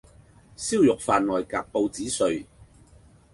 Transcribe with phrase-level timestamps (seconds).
[0.57, 2.47] 燒肉飯內夾報紙碎